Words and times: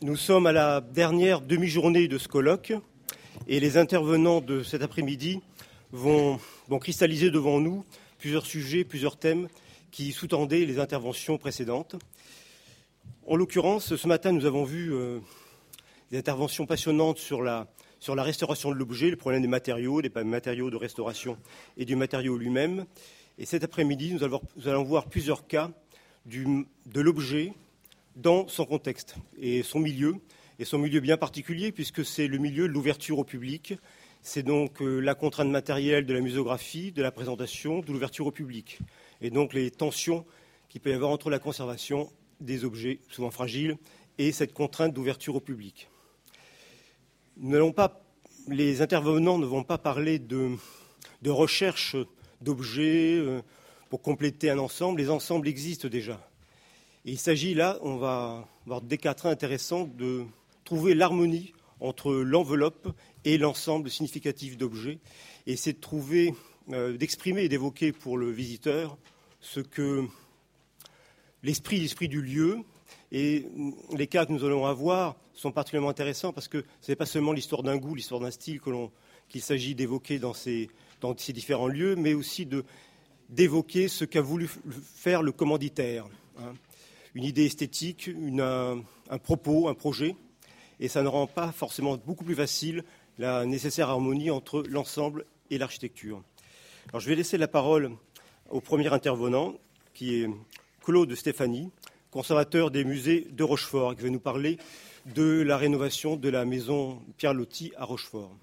Nous 0.00 0.14
sommes 0.14 0.46
à 0.46 0.52
la 0.52 0.80
dernière 0.80 1.40
demi-journée 1.40 2.06
de 2.06 2.18
ce 2.18 2.28
colloque 2.28 2.72
et 3.48 3.58
les 3.58 3.76
intervenants 3.78 4.40
de 4.40 4.62
cet 4.62 4.82
après-midi 4.82 5.40
vont, 5.90 6.38
vont, 6.68 6.78
cristalliser 6.78 7.32
devant 7.32 7.58
nous 7.58 7.84
plusieurs 8.16 8.46
sujets, 8.46 8.84
plusieurs 8.84 9.16
thèmes 9.16 9.48
qui 9.90 10.12
sous-tendaient 10.12 10.66
les 10.66 10.78
interventions 10.78 11.36
précédentes. 11.36 11.96
En 13.26 13.34
l'occurrence, 13.34 13.96
ce 13.96 14.06
matin, 14.06 14.30
nous 14.30 14.44
avons 14.44 14.62
vu 14.62 14.94
euh, 14.94 15.18
des 16.12 16.18
interventions 16.18 16.64
passionnantes 16.64 17.18
sur 17.18 17.42
la, 17.42 17.66
restauration 18.06 18.70
de 18.70 18.76
l'objet, 18.76 19.10
le 19.10 19.16
problème 19.16 19.42
des 19.42 19.48
matériaux, 19.48 20.00
des 20.00 20.12
matériaux 20.22 20.70
de 20.70 20.76
restauration 20.76 21.36
et 21.76 21.84
du 21.84 21.96
matériau 21.96 22.38
lui-même. 22.38 22.86
Et 23.36 23.46
cet 23.46 23.64
après-midi, 23.64 24.14
nous, 24.14 24.68
allons 24.68 24.84
voir 24.84 25.06
plusieurs 25.06 25.48
cas 25.48 25.72
de 26.24 27.00
l'objet 27.00 27.52
dans 28.18 28.48
son 28.48 28.66
contexte 28.66 29.14
et 29.40 29.62
son 29.62 29.78
milieu, 29.78 30.16
et 30.58 30.64
son 30.64 30.78
milieu 30.78 31.00
bien 31.00 31.16
particulier, 31.16 31.72
puisque 31.72 32.04
c'est 32.04 32.26
le 32.26 32.38
milieu 32.38 32.68
de 32.68 32.72
l'ouverture 32.72 33.18
au 33.18 33.24
public. 33.24 33.74
C'est 34.22 34.42
donc 34.42 34.82
euh, 34.82 34.98
la 34.98 35.14
contrainte 35.14 35.48
matérielle 35.48 36.04
de 36.04 36.12
la 36.12 36.20
muséographie, 36.20 36.90
de 36.90 37.00
la 37.00 37.12
présentation, 37.12 37.78
de 37.78 37.92
l'ouverture 37.92 38.26
au 38.26 38.32
public. 38.32 38.80
Et 39.20 39.30
donc 39.30 39.54
les 39.54 39.70
tensions 39.70 40.26
qu'il 40.68 40.80
peut 40.80 40.90
y 40.90 40.94
avoir 40.94 41.12
entre 41.12 41.30
la 41.30 41.38
conservation 41.38 42.10
des 42.40 42.64
objets, 42.64 42.98
souvent 43.08 43.30
fragiles, 43.30 43.78
et 44.18 44.32
cette 44.32 44.52
contrainte 44.52 44.92
d'ouverture 44.92 45.36
au 45.36 45.40
public. 45.40 45.88
Pas, 47.76 48.00
les 48.48 48.82
intervenants 48.82 49.38
ne 49.38 49.46
vont 49.46 49.62
pas 49.62 49.78
parler 49.78 50.18
de, 50.18 50.56
recherche 51.24 51.96
d'objets 52.40 53.16
euh, 53.16 53.40
pour 53.90 54.02
compléter 54.02 54.50
un 54.50 54.58
ensemble. 54.58 55.00
Les 55.00 55.08
ensembles 55.08 55.46
existent 55.46 55.86
déjà. 55.86 56.27
Il 57.08 57.16
s'agit 57.16 57.54
là, 57.54 57.78
on 57.80 57.96
va 57.96 58.46
avoir 58.66 58.82
des 58.82 58.98
cas 58.98 59.16
intéressants, 59.24 59.86
de 59.96 60.26
trouver 60.66 60.94
l'harmonie 60.94 61.54
entre 61.80 62.12
l'enveloppe 62.12 62.94
et 63.24 63.38
l'ensemble 63.38 63.88
significatif 63.88 64.58
d'objets. 64.58 64.98
Et 65.46 65.56
c'est 65.56 65.72
de 65.72 65.80
trouver, 65.80 66.34
euh, 66.70 66.98
d'exprimer 66.98 67.44
et 67.44 67.48
d'évoquer 67.48 67.92
pour 67.92 68.18
le 68.18 68.30
visiteur 68.30 68.98
ce 69.40 69.60
que 69.60 70.04
l'esprit, 71.42 71.80
l'esprit 71.80 72.08
du 72.08 72.20
lieu. 72.20 72.58
Et 73.10 73.46
les 73.96 74.06
cas 74.06 74.26
que 74.26 74.32
nous 74.32 74.44
allons 74.44 74.66
avoir 74.66 75.16
sont 75.32 75.50
particulièrement 75.50 75.88
intéressants 75.88 76.34
parce 76.34 76.46
que 76.48 76.62
ce 76.82 76.92
n'est 76.92 76.96
pas 76.96 77.06
seulement 77.06 77.32
l'histoire 77.32 77.62
d'un 77.62 77.78
goût, 77.78 77.94
l'histoire 77.94 78.20
d'un 78.20 78.30
style 78.30 78.60
qu'il 79.30 79.40
s'agit 79.40 79.74
d'évoquer 79.74 80.18
dans 80.18 80.34
ces, 80.34 80.68
différents 81.32 81.68
lieux, 81.68 81.96
mais 81.96 82.12
aussi 82.12 82.46
d'évoquer 83.30 83.88
ce 83.88 84.04
qu'a 84.04 84.20
voulu 84.20 84.46
faire 84.94 85.22
le 85.22 85.32
commanditaire. 85.32 86.06
Hein 86.38 86.52
une 87.14 87.24
idée 87.24 87.46
esthétique, 87.46 88.10
un, 88.38 89.18
propos, 89.18 89.68
un 89.68 89.74
projet, 89.74 90.16
et 90.80 90.88
ça 90.88 91.02
ne 91.02 91.08
rend 91.08 91.26
pas 91.26 91.52
forcément 91.52 91.96
beaucoup 91.96 92.24
plus 92.24 92.34
facile 92.34 92.84
la 93.18 93.44
nécessaire 93.46 93.90
harmonie 93.90 94.30
entre 94.30 94.62
l'ensemble 94.68 95.24
et 95.50 95.58
l'architecture. 95.58 96.22
Alors, 96.90 97.00
je 97.00 97.08
vais 97.08 97.16
laisser 97.16 97.36
la 97.36 97.48
parole 97.48 97.90
au 98.50 98.60
premier 98.60 98.92
intervenant, 98.92 99.54
qui 99.92 100.22
est 100.22 100.30
Claude 100.82 101.14
Stéphanie, 101.14 101.70
conservateur 102.10 102.70
des 102.70 102.84
musées 102.84 103.26
de 103.30 103.44
Rochefort, 103.44 103.96
qui 103.96 104.02
va 104.02 104.10
nous 104.10 104.20
parler 104.20 104.58
de 105.14 105.42
la 105.42 105.56
rénovation 105.56 106.16
de 106.16 106.28
la 106.28 106.44
maison 106.44 107.02
Pierre 107.16 107.34
Loti 107.34 107.72
à 107.76 107.84
Rochefort. 107.84 108.34